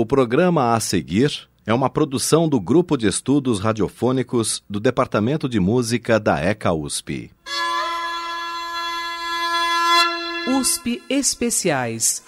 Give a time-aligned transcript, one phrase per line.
[0.00, 5.58] O programa a seguir é uma produção do Grupo de Estudos Radiofônicos do Departamento de
[5.58, 7.32] Música da ECA USP.
[10.56, 12.22] USP Especiais.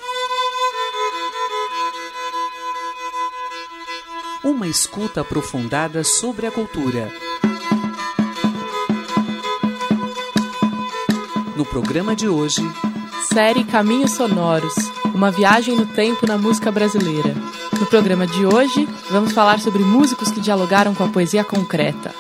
[4.43, 7.09] Uma escuta aprofundada sobre a cultura.
[11.57, 12.63] No programa de hoje,
[13.33, 14.75] série Caminhos Sonoros
[15.15, 17.35] uma viagem no tempo na música brasileira.
[17.79, 22.15] No programa de hoje, vamos falar sobre músicos que dialogaram com a poesia concreta.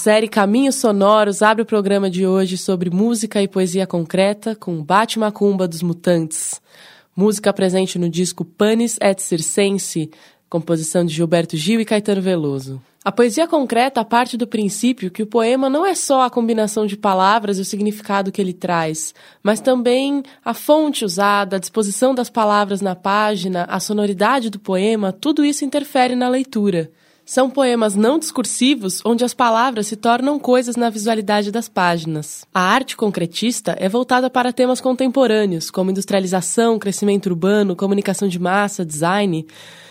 [0.00, 5.18] Série Caminhos Sonoros abre o programa de hoje sobre música e poesia concreta com Bate
[5.18, 6.58] Macumba dos Mutantes.
[7.14, 10.10] Música presente no disco Panis et Circense,
[10.48, 12.80] composição de Gilberto Gil e Caetano Veloso.
[13.04, 16.96] A poesia concreta parte do princípio que o poema não é só a combinação de
[16.96, 22.30] palavras e o significado que ele traz, mas também a fonte usada, a disposição das
[22.30, 26.90] palavras na página, a sonoridade do poema, tudo isso interfere na leitura.
[27.30, 32.44] São poemas não discursivos onde as palavras se tornam coisas na visualidade das páginas.
[32.52, 38.84] A arte concretista é voltada para temas contemporâneos, como industrialização, crescimento urbano, comunicação de massa,
[38.84, 39.46] design.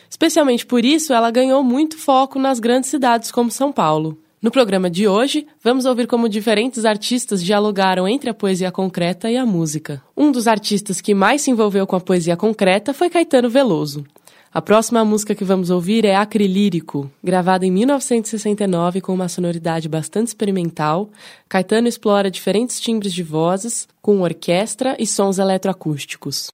[0.10, 4.18] Especialmente por isso, ela ganhou muito foco nas grandes cidades como São Paulo.
[4.42, 9.38] No programa de hoje, vamos ouvir como diferentes artistas dialogaram entre a poesia concreta e
[9.38, 10.04] a música.
[10.16, 14.06] Um dos artistas que mais se envolveu com a poesia concreta foi Caetano Veloso.
[14.52, 20.30] A próxima música que vamos ouvir é Acrilírico, gravada em 1969 com uma sonoridade bastante
[20.30, 21.12] experimental.
[21.48, 26.50] Caetano explora diferentes timbres de vozes, com orquestra e sons eletroacústicos.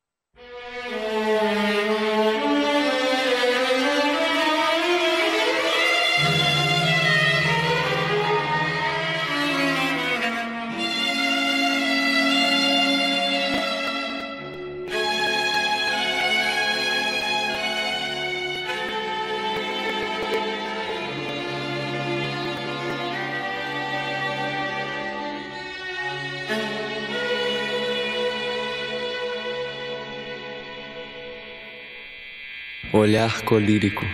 [32.97, 34.05] Olhar colírico.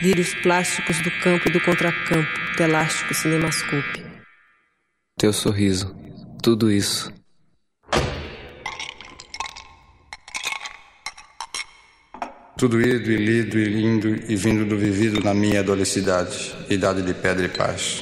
[0.00, 2.26] Lírios plásticos do campo e do contracampo,
[2.56, 4.02] telástico cinemascope.
[5.18, 5.94] Teu sorriso.
[6.42, 7.12] Tudo isso.
[12.56, 17.12] Tudo ido e lido e lindo e vindo do vivido na minha adolescidade, idade de
[17.12, 18.00] pedra e paz.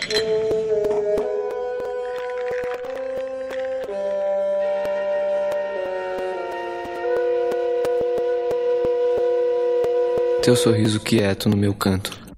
[10.42, 12.28] Teu sorriso quieto no meu canto.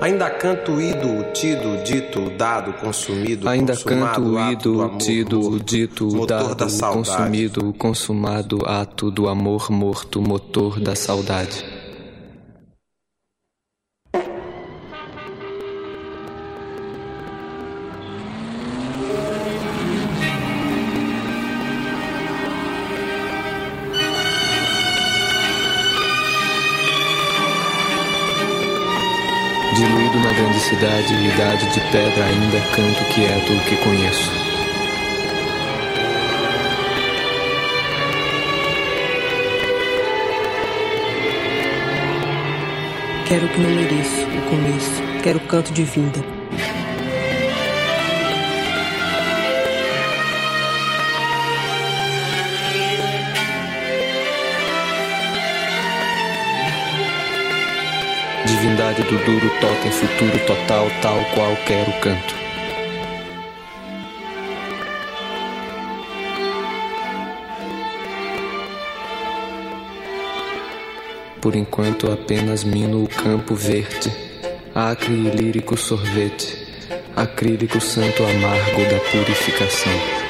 [0.00, 6.26] Ainda canto ido, tido, dito, dado, consumido, Ainda consumado, canto ido, amor, tido, morto, dito,
[6.26, 11.71] dado, da consumido, consumado, ato do amor morto, motor da saudade.
[30.72, 34.30] Cidade, idade de pedra, ainda canto quieto o que conheço.
[43.28, 45.22] Quero que não mereço, o começo.
[45.22, 46.41] Quero o canto de vinda.
[58.72, 62.34] Divindade do duro totem futuro total, tal qual quero canto.
[71.38, 74.10] Por enquanto apenas mino o campo verde,
[74.74, 76.56] acre e lírico sorvete,
[77.14, 80.21] acrílico santo amargo da purificação.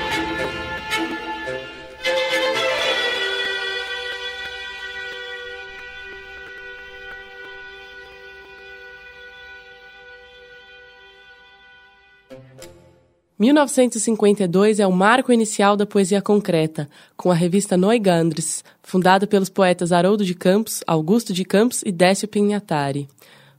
[13.42, 19.90] 1952 é o marco inicial da poesia concreta, com a revista Neugandres, fundada pelos poetas
[19.90, 23.08] Haroldo de Campos, Augusto de Campos e Décio Pinhatari.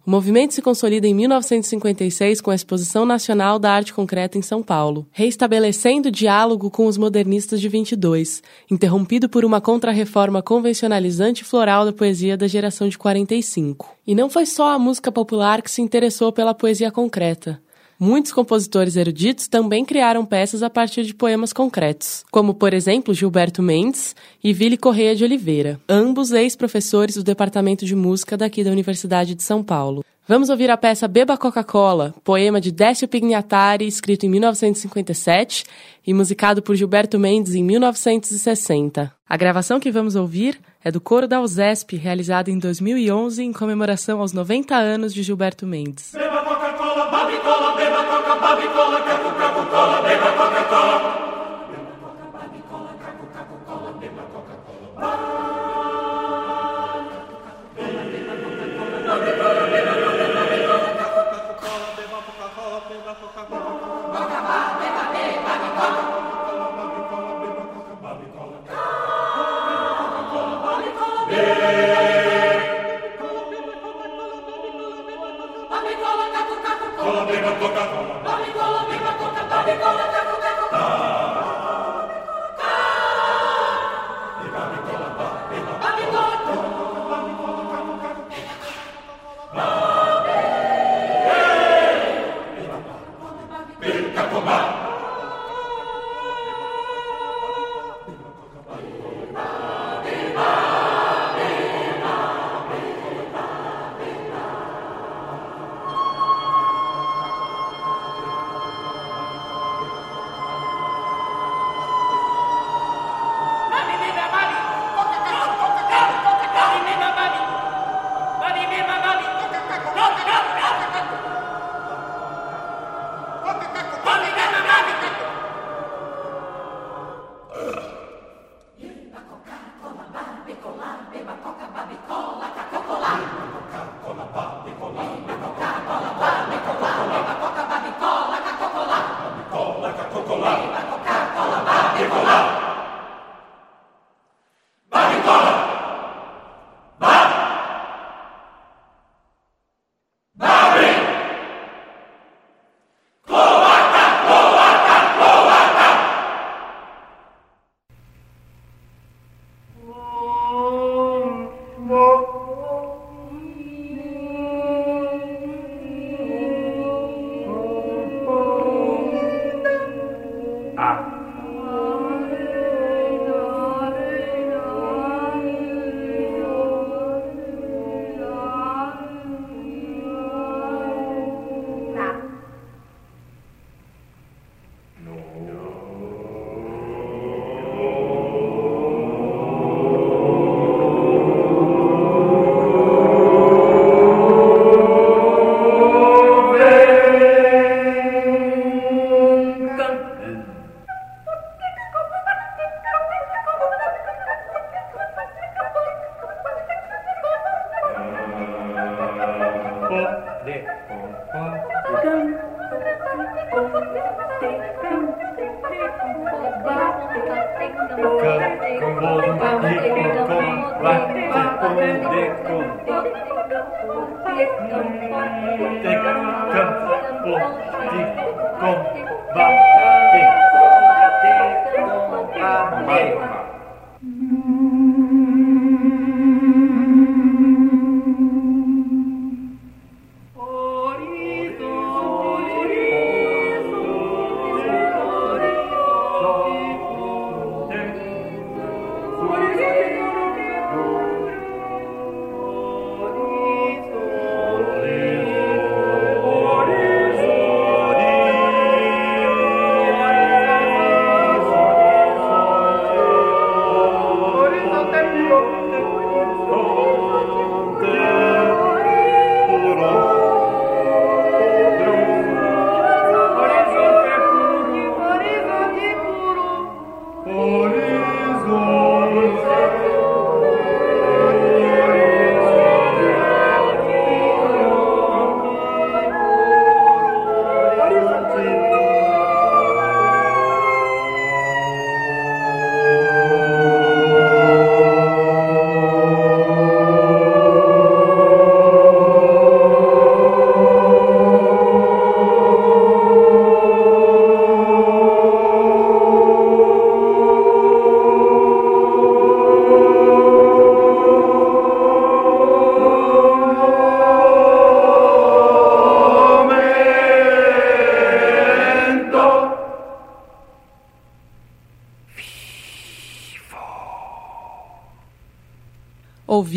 [0.07, 4.63] O movimento se consolida em 1956 com a Exposição Nacional da Arte Concreta em São
[4.63, 8.41] Paulo, reestabelecendo o diálogo com os modernistas de 22,
[8.71, 13.94] interrompido por uma contrarreforma convencionalizante e floral da poesia da geração de 45.
[14.07, 17.62] E não foi só a música popular que se interessou pela poesia concreta.
[18.00, 23.62] Muitos compositores eruditos também criaram peças a partir de poemas concretos, como, por exemplo, Gilberto
[23.62, 29.36] Mendes e Vili Correia de Oliveira, ambos ex-professores do Departamento de Música daqui da Universidade
[29.36, 30.04] de São Paulo.
[30.25, 35.65] Vamos ouvir a peça Beba Coca-Cola, poema de Décio Pignatari, escrito em 1957
[36.08, 39.12] e musicado por Gilberto Mendes em 1960.
[39.27, 44.22] A gravação que vamos ouvir é do Coro da USESP, realizada em 2011 em comemoração
[44.22, 46.12] aos 90 anos de Gilberto Mendes.
[46.13, 46.41] Beba
[47.34, 51.42] Coca-Cola, beba Coca, Babicola, Caco, Caco, Cola, beba Coca-Cola.
[77.24, 77.84] Bobby Coca,
[78.25, 78.84] Bobby Cola,
[79.50, 81.12] Bobby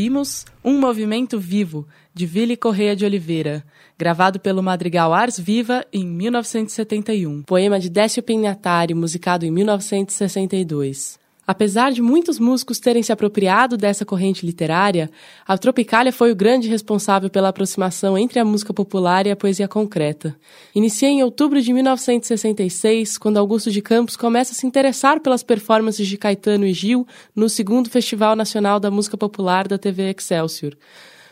[0.06, 1.84] Ouvimos Um Movimento Vivo,
[2.14, 3.64] de Vili Correia de Oliveira,
[3.98, 7.42] gravado pelo Madrigal Ars Viva em 1971.
[7.42, 11.25] Poema de Décio Pignatari, musicado em 1962.
[11.46, 15.08] Apesar de muitos músicos terem se apropriado dessa corrente literária,
[15.46, 19.68] a Tropicália foi o grande responsável pela aproximação entre a música popular e a poesia
[19.68, 20.36] concreta.
[20.74, 26.08] Inicia em outubro de 1966, quando Augusto de Campos começa a se interessar pelas performances
[26.08, 30.76] de Caetano e Gil no segundo Festival Nacional da Música Popular da TV Excelsior.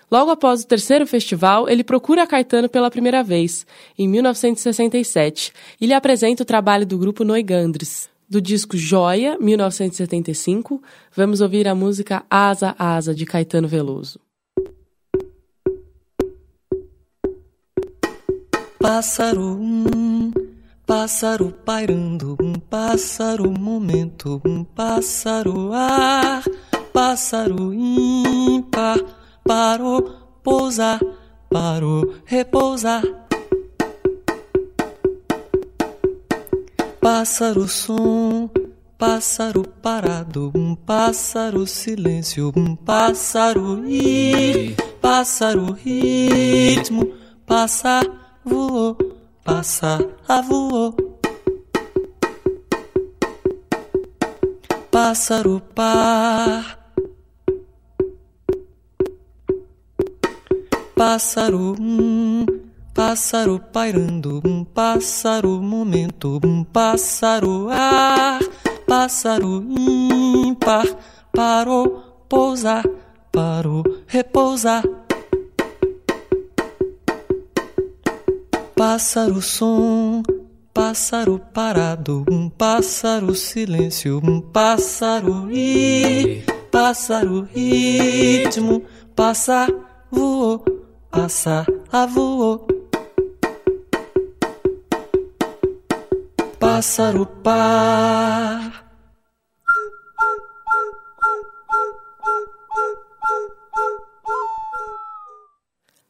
[0.08, 3.66] Logo após o terceiro festival, ele procura Caetano pela primeira vez,
[3.98, 8.13] em 1967, e lhe apresenta o trabalho do grupo Noigandres.
[8.28, 10.82] Do disco Joia, 1975,
[11.14, 14.18] vamos ouvir a música Asa Asa, de Caetano Veloso.
[18.80, 20.32] Pássaro, um
[20.86, 26.42] pássaro pairando, um pássaro momento, um pássaro ar,
[26.94, 28.98] pássaro ímpar,
[29.44, 30.02] parou,
[30.42, 30.98] pousar,
[31.50, 33.23] parou, repousar.
[37.04, 38.48] Pássaro som,
[38.96, 47.12] pássaro parado, um pássaro silêncio, um pássaro ir, pássaro ritmo,
[47.46, 48.00] passa,
[48.42, 48.96] voou,
[49.44, 50.96] passa, a voou.
[54.90, 56.78] Pássaro par,
[60.96, 62.63] pássaro um
[62.94, 68.38] pássaro pairando, um pássaro momento, um pássaro ar,
[68.86, 70.86] pássaro ímpar,
[71.34, 72.84] parou, pousar,
[73.32, 74.84] parou, repousar.
[78.76, 80.22] Pássaro som,
[80.72, 88.84] pássaro parado, um pássaro silêncio, um pássaro ir, pássaro ritmo,
[89.16, 89.66] passa,
[90.12, 90.64] voou,
[91.10, 92.73] passa, a voou.
[96.74, 98.84] Pássaro par.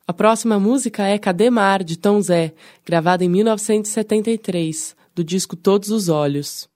[0.06, 5.90] A próxima música é Cadê Mar, de Tom Zé, gravada em 1973, do disco Todos
[5.90, 6.66] os Olhos.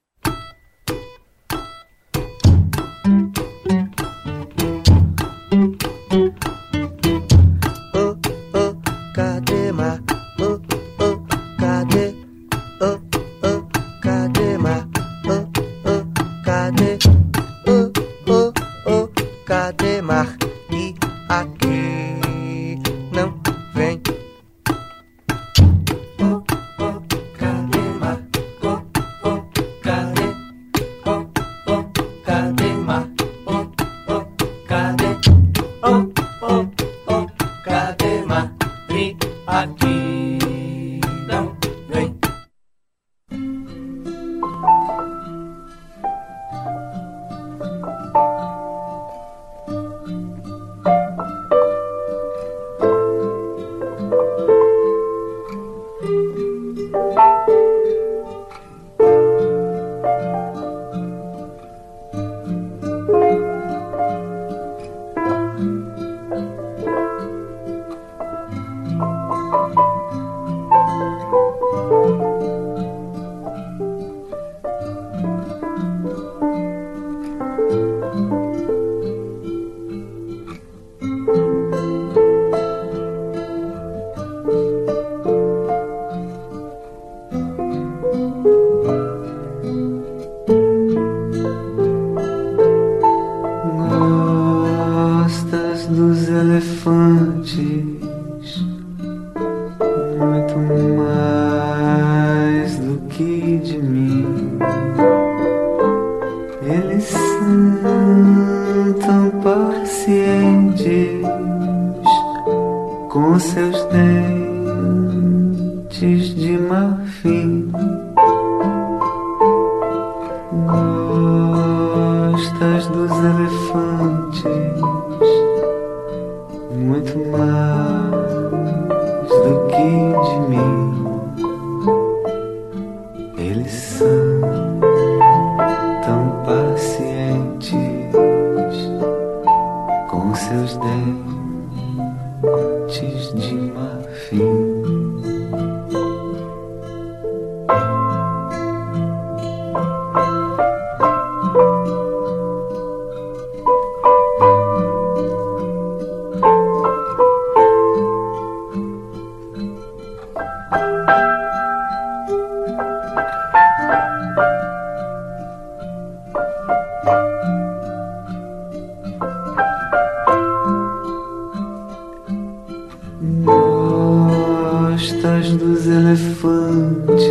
[175.20, 177.24] Gostas dos elefantes.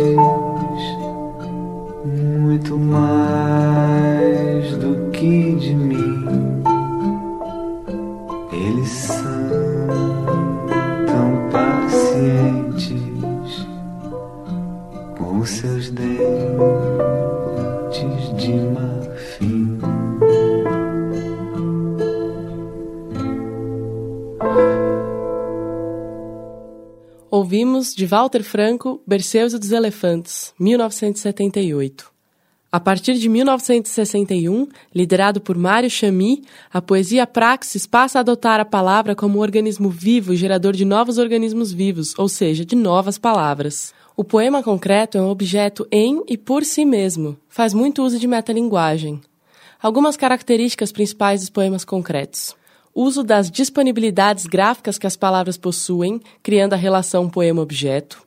[2.04, 3.07] Muito mais
[27.78, 32.10] De Walter Franco Berceuse dos Elefantes, 1978.
[32.70, 38.64] A partir de 1961, liderado por Mário Chamy, a poesia Praxis passa a adotar a
[38.64, 43.94] palavra como um organismo vivo gerador de novos organismos vivos, ou seja, de novas palavras.
[44.16, 48.26] O poema concreto é um objeto em e por si mesmo, faz muito uso de
[48.26, 49.20] metalinguagem.
[49.80, 52.57] Algumas características principais dos poemas concretos.
[53.00, 58.20] Uso das disponibilidades gráficas que as palavras possuem, criando a relação poema-objeto.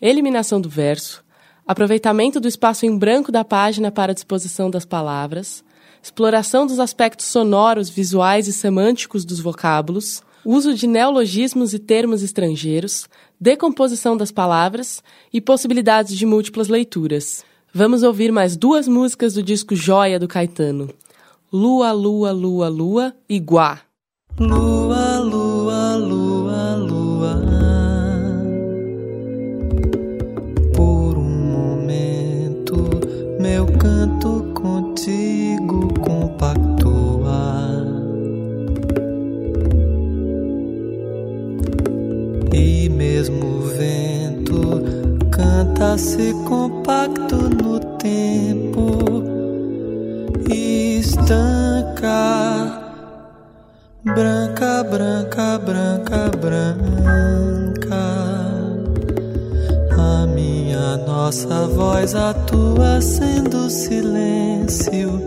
[0.00, 1.22] Eliminação do verso.
[1.66, 5.62] Aproveitamento do espaço em branco da página para a disposição das palavras.
[6.02, 10.22] Exploração dos aspectos sonoros, visuais e semânticos dos vocábulos.
[10.42, 13.10] Uso de neologismos e termos estrangeiros.
[13.38, 17.44] Decomposição das palavras e possibilidades de múltiplas leituras.
[17.70, 20.88] Vamos ouvir mais duas músicas do disco Joia do Caetano.
[21.52, 23.85] Lua, Lua, Lua, Lua e Guá.
[24.38, 27.42] Lua, lua, lua, lua.
[30.74, 32.76] Por um momento,
[33.40, 37.82] meu canto contigo compactua.
[42.52, 44.82] E mesmo o vento
[45.30, 48.98] canta-se compacto no tempo
[50.52, 52.85] e estanca.
[54.06, 57.96] Branca, branca, branca, branca.
[59.98, 65.20] A minha nossa voz atua sendo silêncio.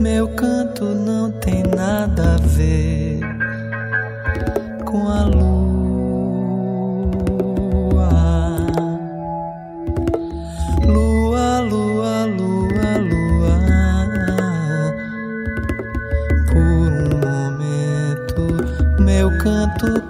[0.00, 3.20] Meu canto não tem nada a ver
[4.84, 5.49] com a lua.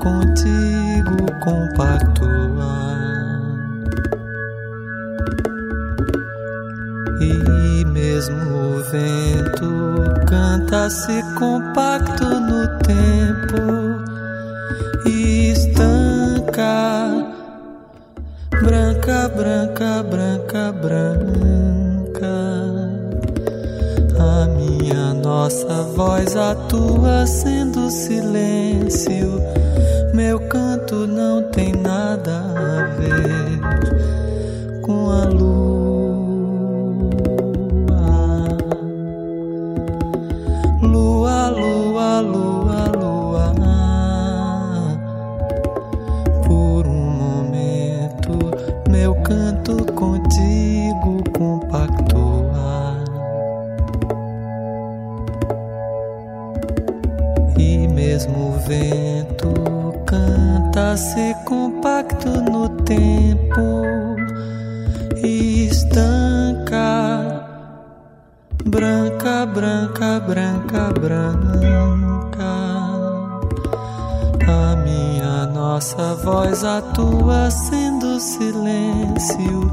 [0.00, 3.00] contigo compactuar
[7.20, 14.00] e mesmo o vento canta se compacto no tempo
[15.06, 17.30] e estanca
[18.62, 21.10] branca branca branca branca.
[24.18, 29.40] A minha nossa voz atua sendo silêncio
[30.20, 33.39] meu canto não tem nada a ver.
[76.30, 79.68] voz atua sendo silêncio.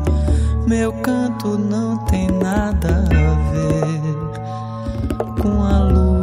[0.65, 4.01] Meu canto não tem nada a ver
[5.39, 6.16] com a luz.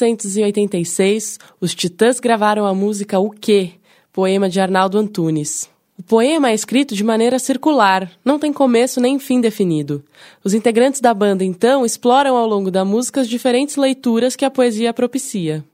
[0.00, 3.72] 1986, os Titãs gravaram a música O Quê?
[4.12, 5.70] Poema de Arnaldo Antunes.
[5.98, 10.02] O poema é escrito de maneira circular, não tem começo nem fim definido.
[10.42, 14.50] Os integrantes da banda, então, exploram ao longo da música as diferentes leituras que a
[14.50, 15.64] poesia propicia.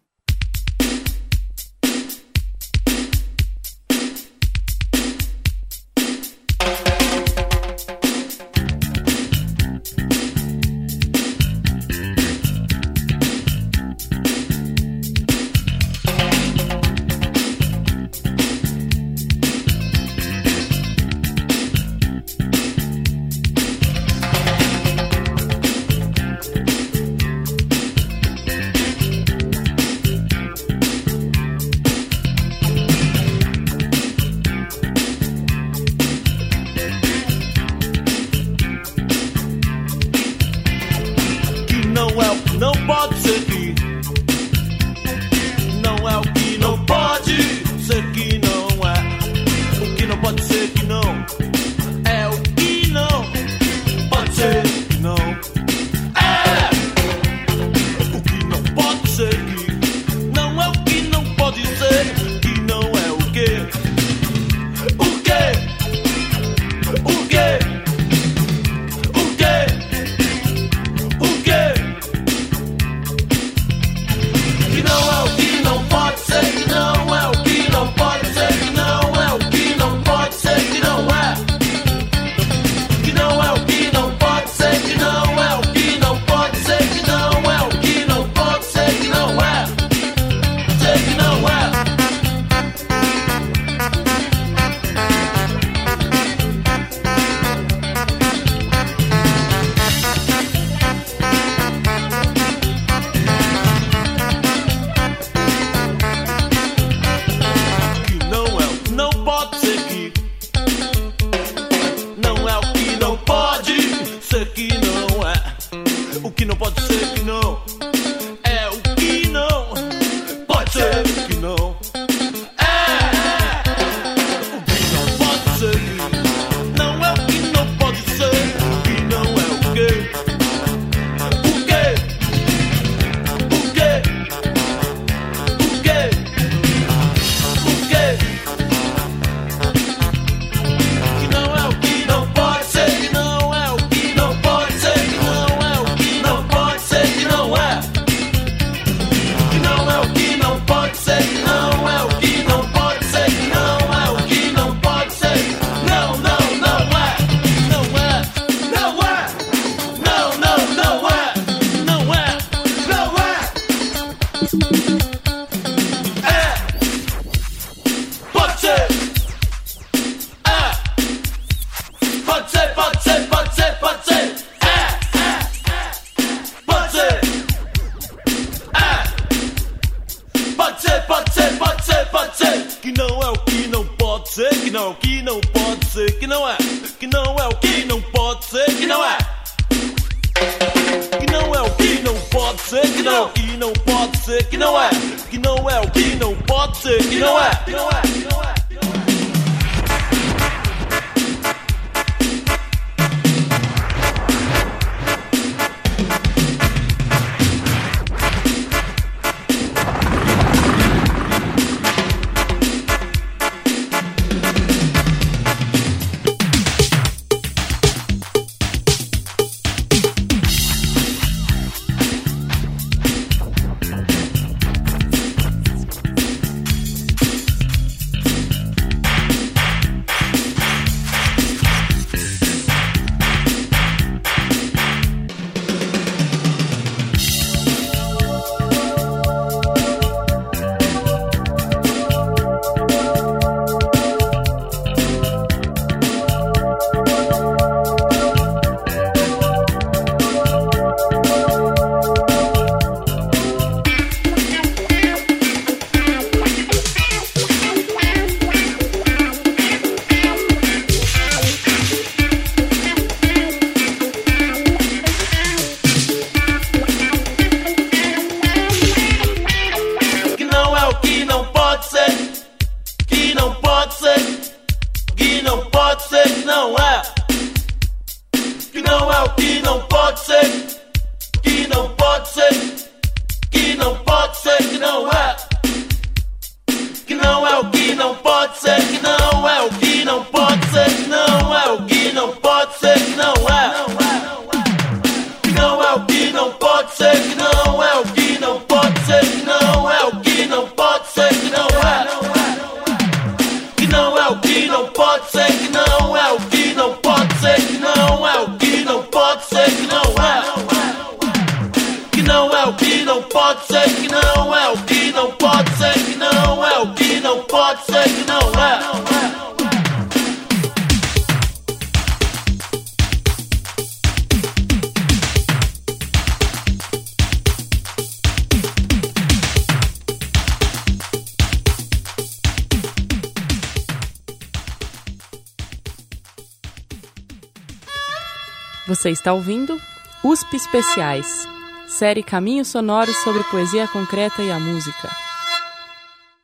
[339.08, 339.80] Você está ouvindo
[340.22, 341.48] USP Especiais,
[341.86, 345.08] série Caminhos Sonoros sobre Poesia Concreta e a Música.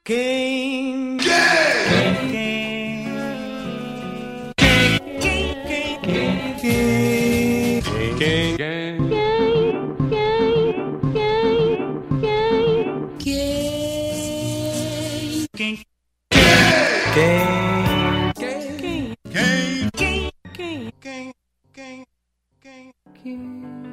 [0.03, 0.64] Quem
[23.63, 23.84] you.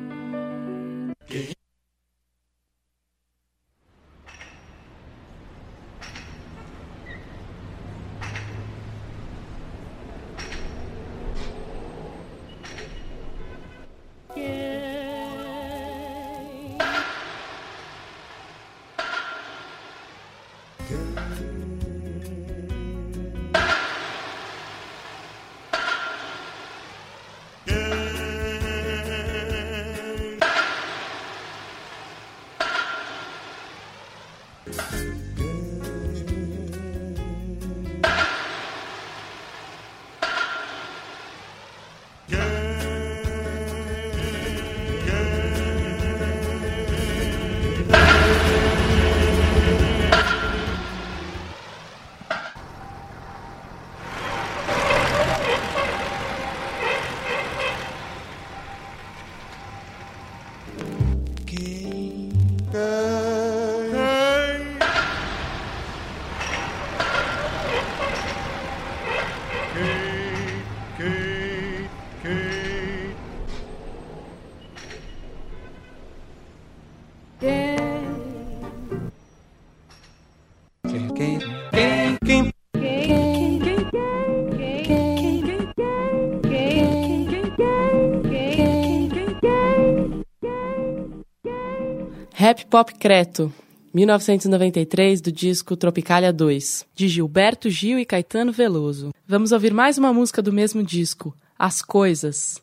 [92.51, 93.53] Rap Pop Creto,
[93.93, 99.13] 1993, do disco Tropicália 2, de Gilberto Gil e Caetano Veloso.
[99.25, 102.61] Vamos ouvir mais uma música do mesmo disco, As Coisas.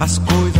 [0.00, 0.51] As coisas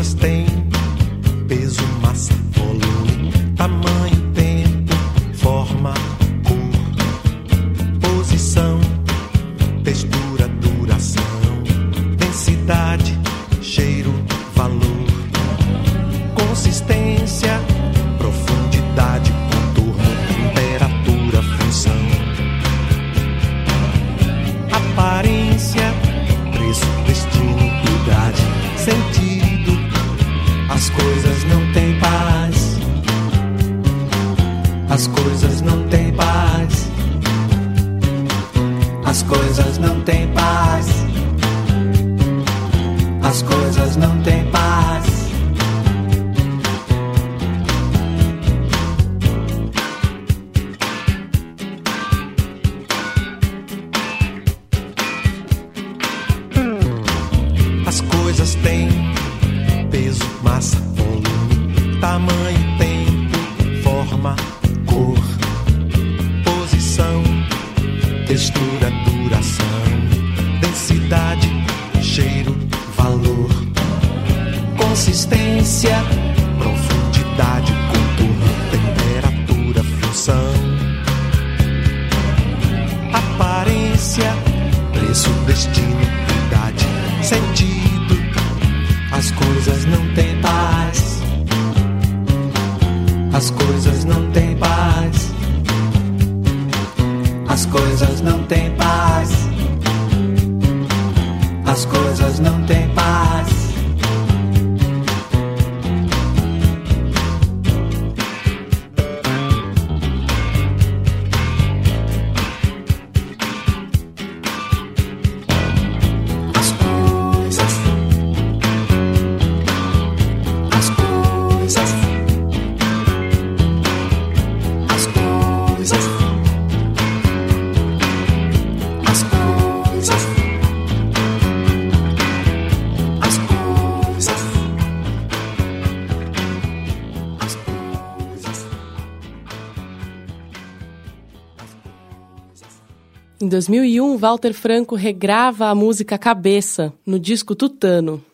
[143.52, 148.24] 2001, Walter Franco regrava a música Cabeça no disco Tutano.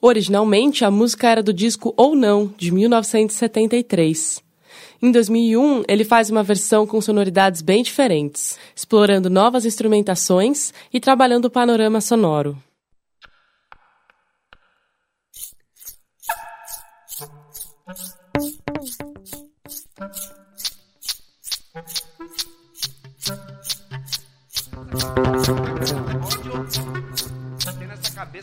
[0.00, 4.40] Originalmente, a música era do disco Ou Não, de 1973.
[5.02, 11.46] Em 2001, ele faz uma versão com sonoridades bem diferentes, explorando novas instrumentações e trabalhando
[11.46, 12.56] o panorama sonoro.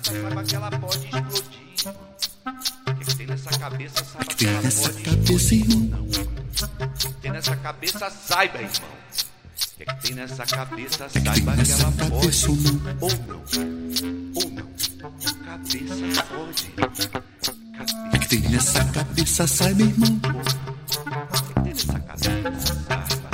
[0.06, 1.95] Saiba que ela pode explodir.
[2.88, 5.95] O que tem nessa cabeça, saiba que ela pode explodir.
[7.22, 8.89] Tem nessa cabeça, saiba, irmão.
[9.76, 12.47] O que tem nessa cabeça, saiba que ela pode
[13.01, 13.43] ou não.
[14.36, 14.66] Ou não.
[15.45, 16.74] Cabeça pode.
[18.14, 20.20] O que tem nessa cabeça, saiba, irmão.
[21.64, 23.24] Tem nessa cabeça, saiba que.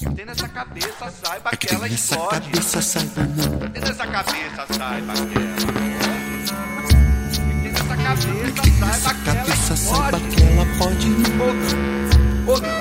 [0.00, 2.50] Tem nessa cabeça, saiba que ela tem nessa explode.
[2.50, 3.58] cabeça, saiba, não.
[3.70, 5.66] Tem nessa cabeça, saiba que ela
[8.08, 8.26] pode.
[8.62, 11.08] Tem nessa cabeça, saiba que ela pode.
[12.46, 12.80] Ou não.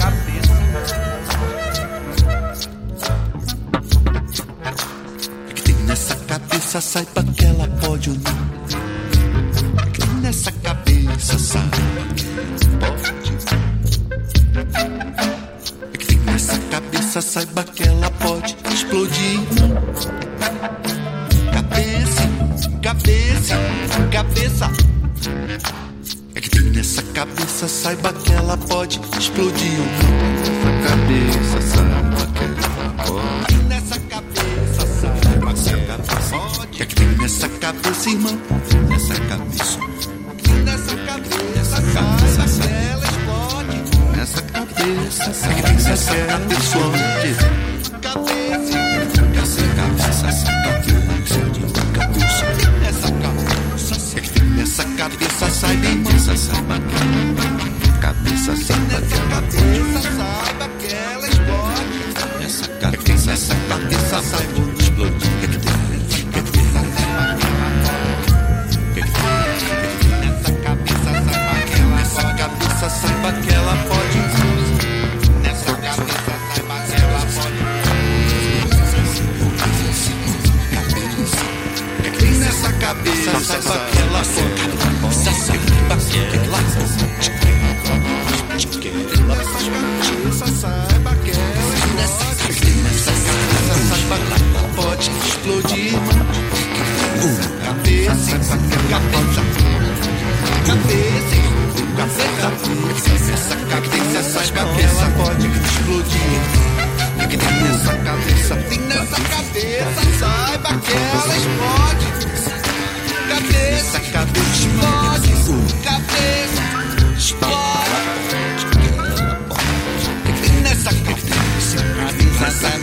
[0.00, 0.54] Cabeça.
[5.48, 8.49] É que tem nessa cabeça, saiba que ela pode ou não.
[17.30, 19.38] Saiba que ela pode explodir.
[21.52, 22.28] Cabeça,
[22.82, 23.54] cabeça,
[24.10, 24.70] cabeça.
[26.34, 28.98] É que tem nessa cabeça, saiba que ela pode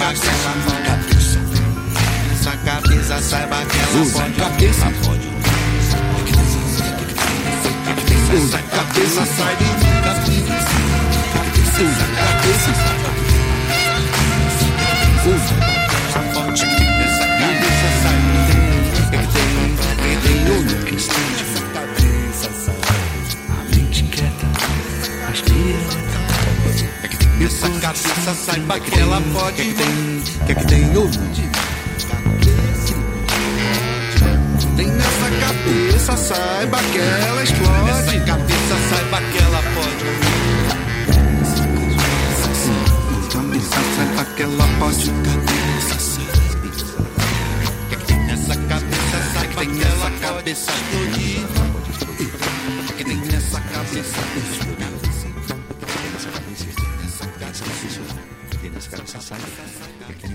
[0.08, 1.40] cabeça, ela cabeça.
[2.30, 4.34] Nessa cabeça, saiba que ela pode.
[4.36, 5.28] Cabeça, pode.
[8.32, 10.78] Nessa cabeça, sai de mim, cabeça.
[11.78, 13.07] Nessa cabeça,
[27.68, 29.62] que nessa cabeça, saiba que ela pode.
[29.62, 30.94] É que tem, é que tem.
[34.76, 37.84] Tem nessa cabeça, saiba que ela explode.
[37.86, 40.06] Nessa cabeça, saiba que ela pode.
[43.34, 45.12] Cabeça, saiba que ela pode.
[47.92, 50.72] É que nessa cabeça, saiba que ela cabeça.
[52.90, 54.77] É que tem nessa cabeça,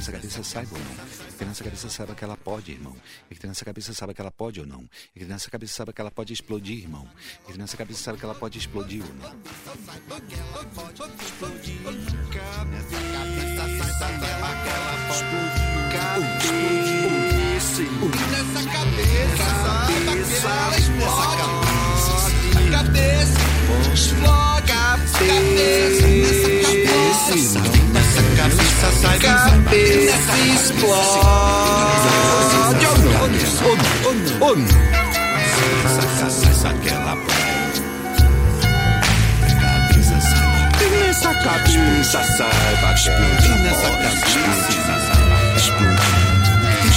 [0.02, 0.96] Nessa cabeça saiba ou não.
[1.38, 2.96] Que nessa cabeça saiba que ela pode, irmão.
[3.30, 4.84] Que nessa cabeça saiba que ela pode ou não.
[5.14, 7.08] Que nessa cabeça saiba que ela pode explodir, irmão.
[7.46, 9.30] Que nessa cabeça saiba que ela pode explodir ou não.
[9.30, 9.92] Nessa
[13.22, 15.62] cabeça, saiba que ela explode.
[15.92, 17.82] Cabeça,
[23.94, 24.72] explode.
[25.22, 27.91] Cabeça, nessa cabeça,
[29.00, 31.20] saiba cabeça explode.
[34.40, 34.66] Oh, não.
[36.48, 37.16] Essa que ela
[41.12, 44.26] Nessa cabeça saiba explodir nessa cabeça
[45.06, 46.22] saiba explodir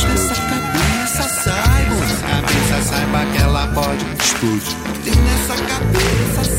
[0.07, 6.54] nessa cabeça saiba nessa cabeça saiba que ela pode explodir nessa cabeça saiba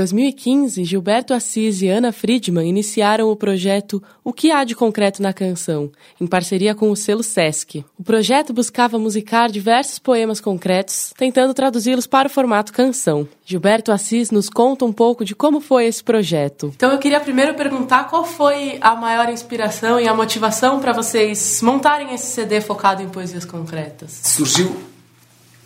[0.00, 5.30] 2015, Gilberto Assis e Ana Friedman iniciaram o projeto O que há de concreto na
[5.30, 7.84] canção, em parceria com o selo Sesc.
[7.98, 13.28] O projeto buscava musicar diversos poemas concretos, tentando traduzi-los para o formato canção.
[13.44, 16.72] Gilberto Assis nos conta um pouco de como foi esse projeto.
[16.74, 21.60] Então eu queria primeiro perguntar qual foi a maior inspiração e a motivação para vocês
[21.60, 24.18] montarem esse CD focado em poesias concretas.
[24.24, 24.74] Surgiu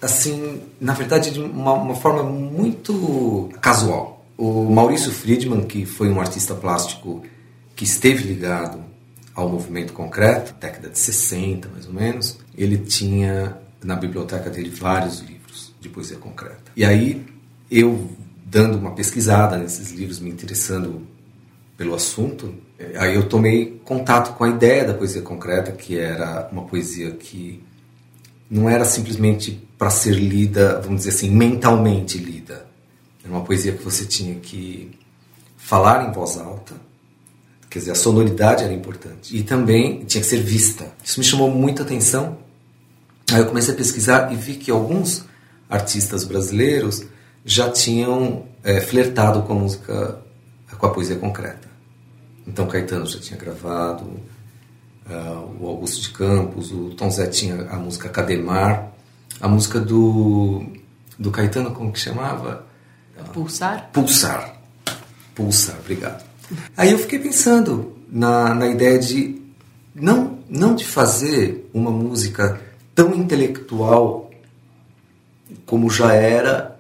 [0.05, 4.13] assim, na verdade, de uma, uma, forma muito casual.
[4.37, 7.22] O Maurício Friedman, que foi um artista plástico
[7.76, 8.82] que esteve ligado
[9.35, 15.20] ao movimento concreto, década de 60 mais ou menos, ele tinha na biblioteca dele vários
[15.20, 16.72] livros de poesia concreta.
[16.76, 17.24] E aí
[17.70, 18.09] eu
[18.45, 21.07] dando uma pesquisada nesses livros, me interessando
[21.76, 22.55] pelo assunto,
[22.97, 27.62] aí eu tomei contato com a ideia da poesia concreta, que era uma poesia que
[28.49, 32.66] não era simplesmente para ser lida, vamos dizer assim, mentalmente lida.
[33.25, 34.99] Era uma poesia que você tinha que
[35.57, 36.75] falar em voz alta,
[37.70, 39.35] quer dizer, a sonoridade era importante.
[39.35, 40.93] E também tinha que ser vista.
[41.03, 42.37] Isso me chamou muita atenção.
[43.33, 45.25] Aí eu comecei a pesquisar e vi que alguns
[45.68, 47.05] artistas brasileiros
[47.45, 50.18] já tinham é, flertado com a música,
[50.79, 51.68] com a poesia concreta.
[52.47, 54.05] Então Caetano já tinha gravado,
[55.07, 58.93] uh, o Augusto de Campos, o Tom Zé tinha a música Cademar,
[59.41, 60.64] a música do,
[61.18, 62.66] do Caetano, como que chamava?
[63.32, 63.90] Pulsar?
[63.92, 64.56] Pulsar.
[65.34, 66.24] Pulsar, obrigado.
[66.76, 69.40] Aí eu fiquei pensando na, na ideia de
[69.94, 72.60] não, não de fazer uma música
[72.94, 74.30] tão intelectual
[75.66, 76.78] como já era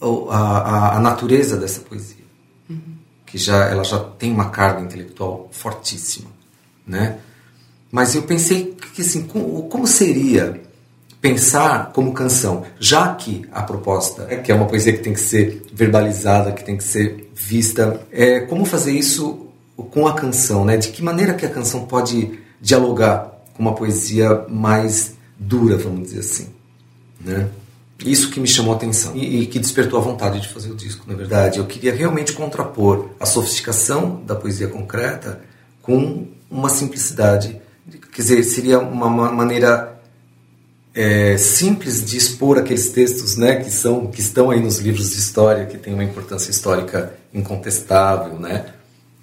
[0.00, 2.24] a, a, a natureza dessa poesia.
[2.68, 2.96] Uhum.
[3.24, 6.30] Que já, ela já tem uma carga intelectual fortíssima,
[6.86, 7.18] né?
[7.90, 10.60] Mas eu pensei que assim, como, como seria
[11.22, 15.20] pensar como canção, já que a proposta é que é uma poesia que tem que
[15.20, 19.46] ser verbalizada, que tem que ser vista, é como fazer isso
[19.92, 20.76] com a canção, né?
[20.76, 26.20] De que maneira que a canção pode dialogar com uma poesia mais dura, vamos dizer
[26.20, 26.48] assim,
[27.20, 27.48] né?
[28.04, 30.74] Isso que me chamou a atenção e, e que despertou a vontade de fazer o
[30.74, 31.60] disco, na verdade.
[31.60, 35.40] Eu queria realmente contrapor a sofisticação da poesia concreta
[35.80, 37.60] com uma simplicidade.
[38.12, 39.91] Quer dizer, seria uma maneira
[40.94, 45.18] é, simples de expor aqueles textos né, que, são, que estão aí nos livros de
[45.18, 48.66] história, que têm uma importância histórica incontestável, né?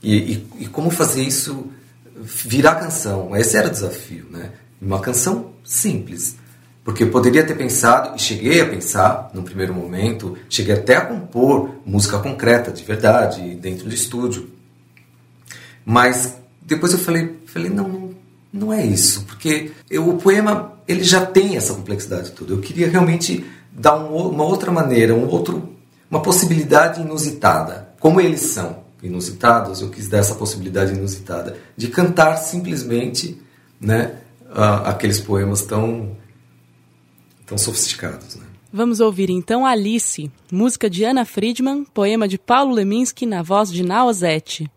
[0.01, 1.67] E, e, e, como fazer isso
[2.15, 3.35] virar canção.
[3.35, 4.51] Esse era o desafio, né?
[4.81, 6.35] Uma canção simples.
[6.83, 11.05] Porque eu poderia ter pensado, e cheguei a pensar, no primeiro momento, cheguei até a
[11.05, 14.49] compor música concreta, de verdade, dentro do estúdio.
[15.85, 18.11] Mas depois eu falei, falei não,
[18.51, 19.23] não é isso.
[19.25, 22.51] Porque eu, o poema ele já tem essa complexidade toda.
[22.51, 25.69] Eu queria realmente dar um, uma outra maneira, um outro,
[26.09, 27.93] uma possibilidade inusitada.
[27.99, 33.39] Como eles são inusitados, eu quis dar essa possibilidade inusitada de cantar simplesmente
[33.79, 34.15] né,
[34.83, 36.17] aqueles poemas tão,
[37.45, 38.35] tão sofisticados.
[38.35, 38.45] Né?
[38.73, 43.83] Vamos ouvir então Alice, música de Ana Friedman, poema de Paulo Leminski na voz de
[43.83, 44.69] Naozete.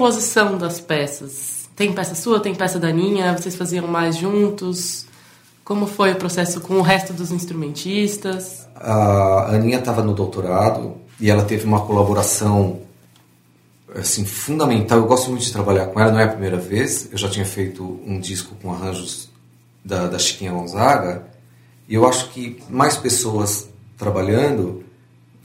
[0.00, 1.68] Composição das peças?
[1.76, 3.36] Tem peça sua, tem peça da Aninha?
[3.36, 5.04] Vocês faziam mais juntos?
[5.62, 8.66] Como foi o processo com o resto dos instrumentistas?
[8.74, 12.80] A Aninha estava no doutorado e ela teve uma colaboração
[13.94, 14.96] assim fundamental.
[14.96, 17.10] Eu gosto muito de trabalhar com ela, não é a primeira vez.
[17.12, 19.28] Eu já tinha feito um disco com arranjos
[19.84, 21.26] da, da Chiquinha Gonzaga
[21.86, 24.82] e eu acho que mais pessoas trabalhando,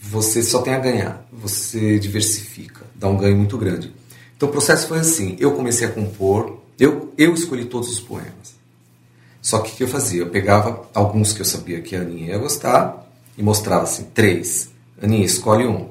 [0.02, 1.28] você só tem a ganhar.
[1.30, 3.94] Você diversifica, dá um ganho muito grande.
[4.36, 8.56] Então o processo foi assim: eu comecei a compor, eu, eu escolhi todos os poemas.
[9.42, 10.22] Só que o que eu fazia?
[10.22, 13.08] Eu pegava alguns que eu sabia que a Aninha ia gostar
[13.38, 14.70] e mostrava assim: três.
[15.02, 15.90] Aninha, escolhe um.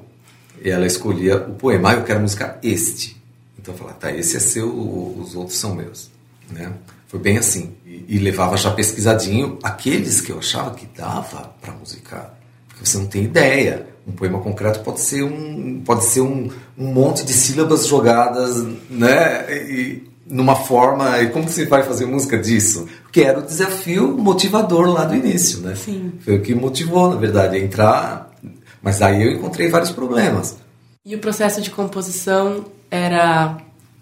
[0.63, 1.91] E ela escolhia o poema.
[1.91, 3.17] Ah, eu quero musicar este.
[3.59, 6.11] Então eu falava: tá, esse é seu, os outros são meus.
[6.51, 6.73] Né?
[7.07, 7.75] Foi bem assim.
[7.87, 12.37] E, e levava já pesquisadinho aqueles que eu achava que dava para musicar.
[12.75, 13.87] Porque você não tem ideia.
[14.07, 19.47] Um poema concreto pode ser um, pode ser um, um monte de sílabas jogadas, né?
[19.51, 21.21] E, numa forma.
[21.21, 22.87] E como você vai fazer música disso?
[23.11, 25.75] Que era o desafio motivador lá do início, né?
[25.75, 26.13] Sim.
[26.21, 28.31] Foi o que motivou, na verdade, a entrar.
[28.83, 30.59] Mas aí eu encontrei vários problemas.
[31.05, 33.57] E o processo de composição era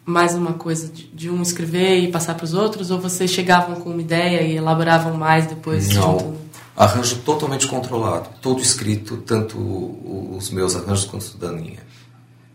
[0.04, 2.90] mais uma coisa de, um escrever e passar para os outros?
[2.90, 5.88] Ou vocês chegavam com uma ideia e elaboravam mais depois?
[5.94, 6.34] Não.
[6.76, 11.80] Arranjo totalmente controlado, todo escrito, tanto os meus arranjos quanto os da Aninha.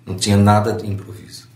[0.05, 1.47] Não tinha nada de improviso.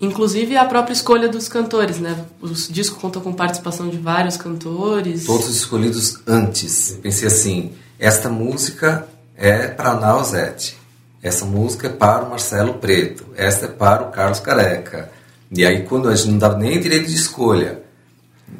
[0.00, 2.24] Inclusive a própria escolha dos cantores, né?
[2.40, 5.26] O disco contou com participação de vários cantores.
[5.26, 6.92] Todos escolhidos antes.
[6.92, 10.78] Eu pensei assim: esta música é para Nausete,
[11.20, 15.10] essa música é para o Marcelo Preto, esta é para o Carlos Careca.
[15.50, 17.82] E aí, quando a gente não dava nem direito de escolha,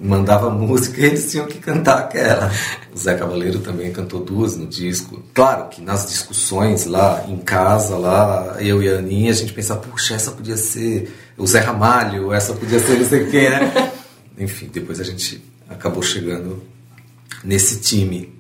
[0.01, 2.51] mandava música e eles tinham que cantar aquela.
[2.93, 5.23] O Zé Cavaleiro também cantou duas no disco.
[5.35, 9.81] Claro que nas discussões lá em casa, lá, eu e a Aninha, a gente pensava,
[9.81, 13.93] puxa, essa podia ser o Zé Ramalho, essa podia ser não sei quem, né?
[14.39, 16.63] Enfim, depois a gente acabou chegando
[17.45, 18.33] nesse time.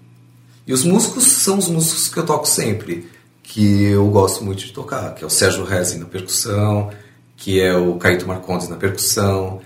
[0.67, 3.09] E os músicos são os músicos que eu toco sempre,
[3.43, 6.91] que eu gosto muito de tocar, que é o Sérgio Rezzi na percussão,
[7.37, 9.61] que é o Caíto Marcondes na percussão,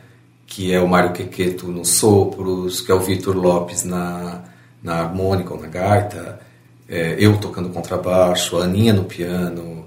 [0.52, 4.42] que é o Mário Quequeto nos sopros, que é o Vitor Lopes na,
[4.82, 6.40] na harmônica ou na gaita,
[6.86, 9.86] é, eu tocando contrabaixo, a Aninha no piano.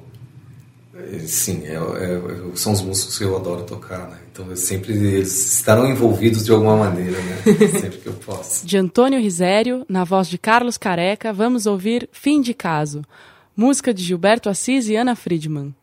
[0.96, 4.18] É, sim, é, é, são os músicos que eu adoro tocar, né?
[4.32, 7.44] Então eu sempre eles estarão envolvidos de alguma maneira, né?
[7.80, 8.66] sempre que eu posso.
[8.66, 13.04] De Antônio Risério, na voz de Carlos Careca, vamos ouvir Fim de Caso,
[13.56, 15.76] música de Gilberto Assis e Ana Friedman.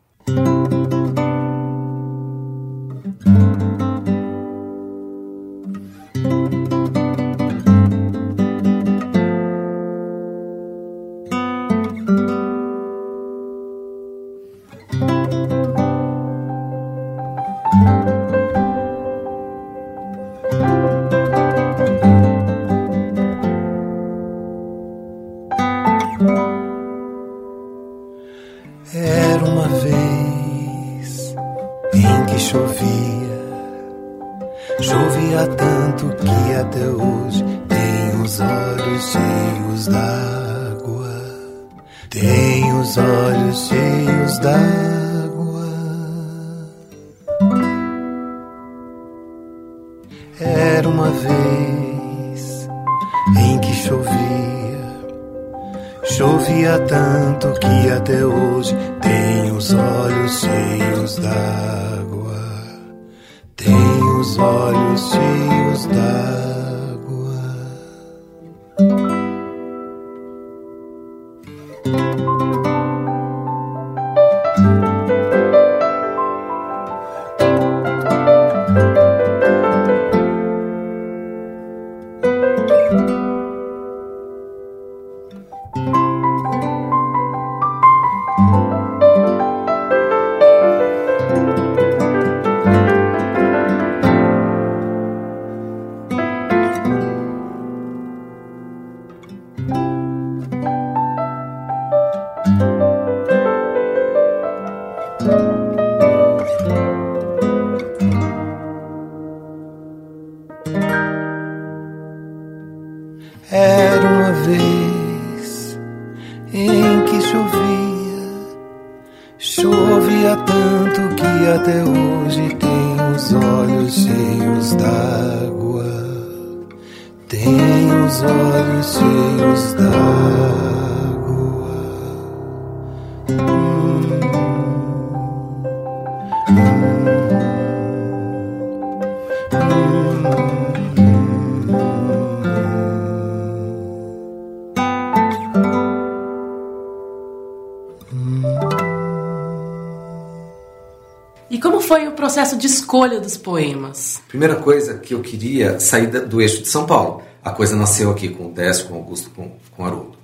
[152.32, 154.22] Processo de escolha dos poemas?
[154.26, 157.22] Primeira coisa que eu queria sair do eixo de São Paulo.
[157.44, 160.16] A coisa nasceu aqui com o Décio, com o Augusto, com, com o Haroldo.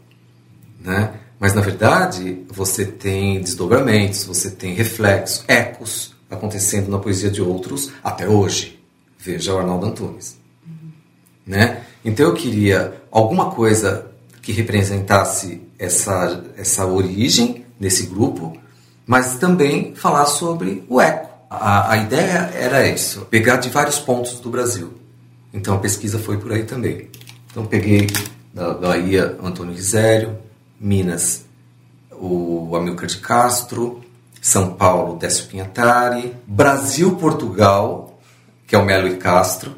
[0.82, 1.12] Né?
[1.38, 7.92] Mas na verdade você tem desdobramentos, você tem reflexos, ecos acontecendo na poesia de outros
[8.02, 8.82] até hoje.
[9.18, 10.38] Veja o Arnaldo Antunes.
[11.46, 11.82] Né?
[12.02, 14.06] Então eu queria alguma coisa
[14.40, 18.56] que representasse essa, essa origem desse grupo,
[19.06, 21.27] mas também falar sobre o eco.
[21.50, 24.94] A, a ideia era isso, pegar de vários pontos do Brasil.
[25.52, 27.08] Então a pesquisa foi por aí também.
[27.50, 28.06] Então peguei
[28.52, 30.38] da Bahia Antônio Risério,
[30.78, 31.48] Minas
[32.20, 34.00] o Amilcar de Castro,
[34.40, 38.18] São Paulo Décio Pinhatari, Brasil Portugal,
[38.66, 39.76] que é o Melo e Castro,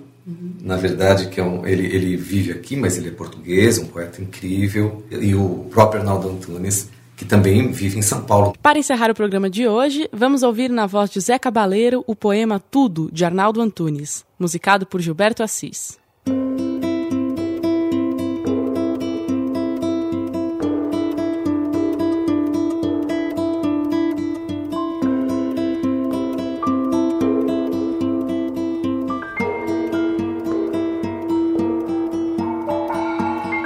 [0.61, 4.23] na verdade que é um, ele, ele vive aqui, mas ele é português, um poeta
[4.23, 6.89] incrível, e o próprio Arnaldo Antunes,
[7.21, 8.55] que também vive em São Paulo.
[8.63, 12.59] Para encerrar o programa de hoje, vamos ouvir na voz de Zé Cabaleiro o poema
[12.59, 15.99] Tudo, de Arnaldo Antunes, musicado por Gilberto Assis.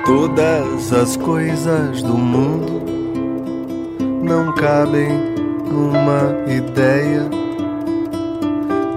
[0.05, 2.94] Todas as coisas do mundo
[4.25, 5.09] não cabem
[5.71, 7.29] numa ideia.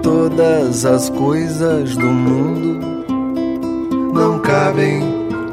[0.02, 3.04] Todas as coisas do mundo
[4.14, 5.00] não cabem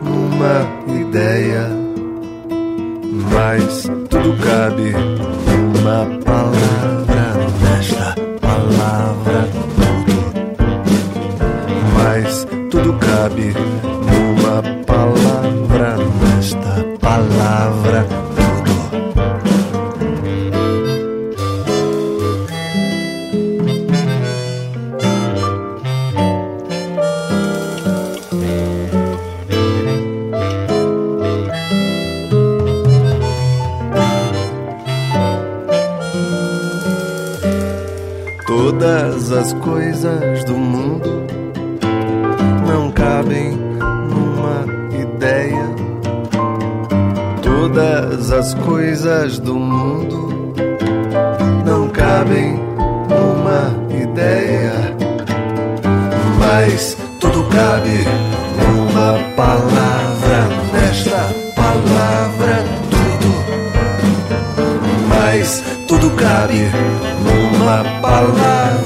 [0.01, 0.65] numa
[1.01, 1.67] ideia.
[3.33, 10.15] Mas tudo cabe numa palavra, nesta palavra tudo.
[11.97, 13.53] Mas tudo cabe
[14.07, 18.24] numa palavra, nesta palavra
[39.45, 41.23] as coisas do mundo
[42.67, 43.51] não cabem
[44.09, 44.65] numa
[44.99, 45.69] ideia.
[47.43, 50.51] Todas as coisas do mundo
[51.63, 52.59] não cabem
[53.07, 54.95] numa ideia.
[56.39, 58.03] Mas tudo cabe
[58.57, 63.31] numa palavra, nesta palavra tudo.
[65.07, 68.84] Mas tudo cabe numa palavra,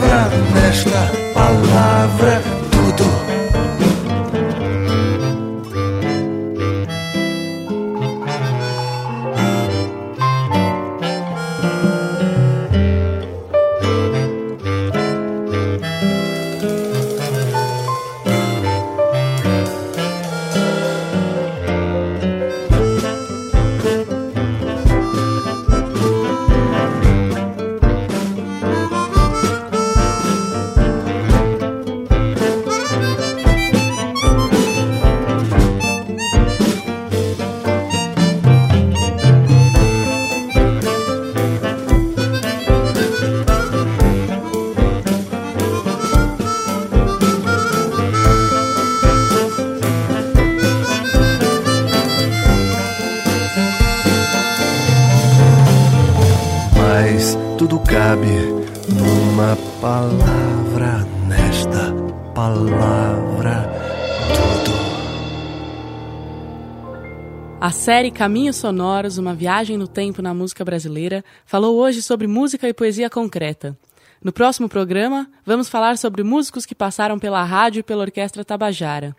[67.99, 72.73] série Caminhos Sonoros, uma viagem no tempo na música brasileira, falou hoje sobre música e
[72.73, 73.77] poesia concreta.
[74.23, 79.13] No próximo programa, vamos falar sobre músicos que passaram pela rádio e pela Orquestra Tabajara.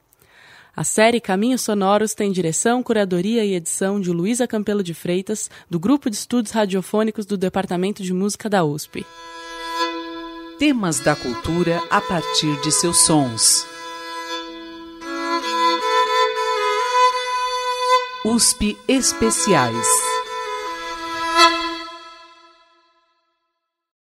[0.74, 5.78] A série Caminhos Sonoros tem direção, curadoria e edição de Luísa Campelo de Freitas, do
[5.78, 9.04] Grupo de Estudos Radiofônicos do Departamento de Música da USP.
[10.58, 13.66] Temas da cultura a partir de seus sons.
[18.24, 20.19] USP Especiais.